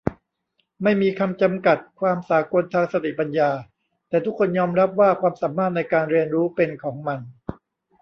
[0.83, 3.49] ไม่มีคำจำกัดความสากลทางสติปัญญา
[4.09, 7.19] แต่ทุกคนยอมรับว่าความสามารถในการเรียนรู้เป็นของมัน